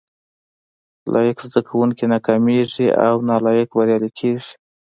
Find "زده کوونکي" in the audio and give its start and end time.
1.49-2.05